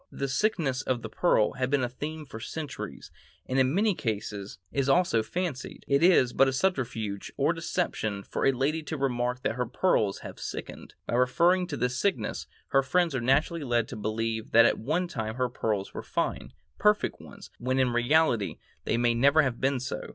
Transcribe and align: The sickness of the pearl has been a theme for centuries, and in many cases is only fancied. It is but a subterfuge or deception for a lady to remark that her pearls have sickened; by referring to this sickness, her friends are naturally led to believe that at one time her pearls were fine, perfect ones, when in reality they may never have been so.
The 0.11 0.27
sickness 0.27 0.81
of 0.81 1.03
the 1.03 1.09
pearl 1.09 1.51
has 1.53 1.69
been 1.69 1.83
a 1.83 1.87
theme 1.87 2.25
for 2.25 2.39
centuries, 2.39 3.11
and 3.45 3.59
in 3.59 3.71
many 3.71 3.93
cases 3.93 4.57
is 4.71 4.89
only 4.89 5.21
fancied. 5.21 5.85
It 5.87 6.01
is 6.01 6.33
but 6.33 6.47
a 6.47 6.53
subterfuge 6.53 7.31
or 7.37 7.53
deception 7.53 8.23
for 8.23 8.43
a 8.47 8.51
lady 8.51 8.81
to 8.81 8.97
remark 8.97 9.43
that 9.43 9.53
her 9.53 9.67
pearls 9.67 10.21
have 10.21 10.39
sickened; 10.39 10.95
by 11.05 11.13
referring 11.13 11.67
to 11.67 11.77
this 11.77 11.99
sickness, 11.99 12.47
her 12.69 12.81
friends 12.81 13.13
are 13.13 13.21
naturally 13.21 13.63
led 13.63 13.87
to 13.89 13.95
believe 13.95 14.49
that 14.53 14.65
at 14.65 14.79
one 14.79 15.07
time 15.07 15.35
her 15.35 15.49
pearls 15.49 15.93
were 15.93 16.01
fine, 16.01 16.51
perfect 16.79 17.21
ones, 17.21 17.51
when 17.59 17.77
in 17.77 17.91
reality 17.93 18.57
they 18.85 18.97
may 18.97 19.13
never 19.13 19.43
have 19.43 19.61
been 19.61 19.79
so. 19.79 20.01